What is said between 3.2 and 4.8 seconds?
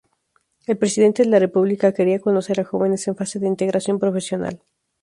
de integración profesional.